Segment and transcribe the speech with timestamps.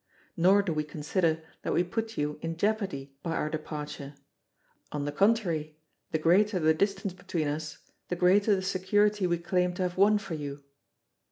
[0.35, 4.15] Nor do we consider that we put you in jeopardy by our departure;
[4.91, 5.77] on the contrary,
[6.09, 7.77] the greater the distance between us
[8.07, 10.63] the greater the security we claim to have won for you.